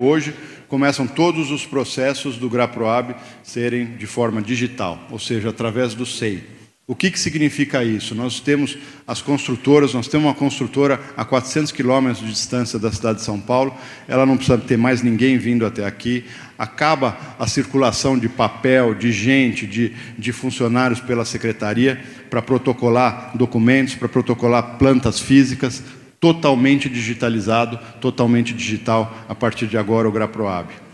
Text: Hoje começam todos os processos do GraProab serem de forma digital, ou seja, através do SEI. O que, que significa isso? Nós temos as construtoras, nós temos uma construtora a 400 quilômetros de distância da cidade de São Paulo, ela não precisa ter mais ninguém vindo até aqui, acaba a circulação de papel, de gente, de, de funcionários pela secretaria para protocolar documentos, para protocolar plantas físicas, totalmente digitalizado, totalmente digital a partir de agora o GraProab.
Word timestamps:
Hoje 0.00 0.32
começam 0.68 1.08
todos 1.08 1.50
os 1.50 1.66
processos 1.66 2.36
do 2.36 2.48
GraProab 2.48 3.16
serem 3.42 3.96
de 3.96 4.06
forma 4.06 4.40
digital, 4.40 4.96
ou 5.10 5.18
seja, 5.18 5.48
através 5.48 5.92
do 5.92 6.06
SEI. 6.06 6.44
O 6.86 6.94
que, 6.94 7.10
que 7.10 7.18
significa 7.18 7.82
isso? 7.82 8.14
Nós 8.14 8.38
temos 8.38 8.78
as 9.04 9.20
construtoras, 9.20 9.94
nós 9.94 10.06
temos 10.06 10.28
uma 10.28 10.34
construtora 10.34 11.00
a 11.16 11.24
400 11.24 11.72
quilômetros 11.72 12.24
de 12.24 12.32
distância 12.32 12.78
da 12.78 12.92
cidade 12.92 13.18
de 13.18 13.24
São 13.24 13.40
Paulo, 13.40 13.74
ela 14.06 14.24
não 14.24 14.36
precisa 14.36 14.56
ter 14.56 14.76
mais 14.76 15.02
ninguém 15.02 15.36
vindo 15.36 15.66
até 15.66 15.84
aqui, 15.84 16.24
acaba 16.56 17.18
a 17.36 17.48
circulação 17.48 18.16
de 18.16 18.28
papel, 18.28 18.94
de 18.94 19.10
gente, 19.10 19.66
de, 19.66 19.92
de 20.16 20.30
funcionários 20.30 21.00
pela 21.00 21.24
secretaria 21.24 22.00
para 22.30 22.40
protocolar 22.40 23.32
documentos, 23.36 23.96
para 23.96 24.08
protocolar 24.08 24.78
plantas 24.78 25.18
físicas, 25.18 25.82
totalmente 26.20 26.88
digitalizado, 26.88 27.78
totalmente 28.00 28.52
digital 28.52 29.12
a 29.28 29.34
partir 29.34 29.68
de 29.68 29.78
agora 29.78 30.08
o 30.08 30.12
GraProab. 30.12 30.87